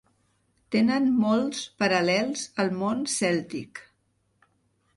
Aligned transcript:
Tenen 0.75 1.09
molts 1.25 1.59
paral·lels 1.83 2.47
al 2.65 2.73
món 2.81 3.07
cèltic. 3.19 3.85